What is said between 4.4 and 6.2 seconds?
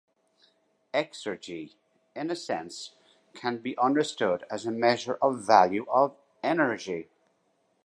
as a measure of value of